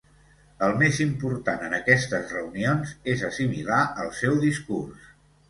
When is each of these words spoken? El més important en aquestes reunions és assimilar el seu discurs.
El 0.67 0.71
més 0.77 1.01
important 1.03 1.61
en 1.67 1.75
aquestes 1.79 2.33
reunions 2.37 2.95
és 3.15 3.23
assimilar 3.29 3.85
el 4.07 4.11
seu 4.23 4.43
discurs. 4.49 5.07